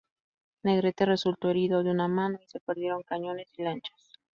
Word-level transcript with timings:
Negrete 0.63 1.05
resultó 1.05 1.49
herido 1.51 1.83
de 1.83 1.91
una 1.91 2.07
mano 2.07 2.39
y 2.41 2.49
se 2.49 2.59
perdieron 2.59 3.03
cañones 3.03 3.51
y 3.55 3.61
lanchas. 3.61 4.17